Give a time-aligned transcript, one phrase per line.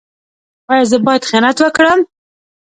[0.71, 1.99] ایا زه باید خیانت وکړم؟